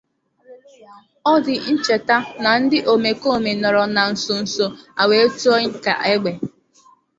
Ọ 1.31 1.33
dị 1.45 1.55
ncheta 1.73 2.15
na 2.43 2.51
ndị 2.61 2.77
omekóòmè 2.93 3.51
nọrọ 3.61 3.83
na 3.95 4.03
nsonso 4.13 4.65
a 5.01 5.03
wee 5.09 5.27
tụọ 5.39 5.55
ka 5.83 5.93
égbé 6.13 6.31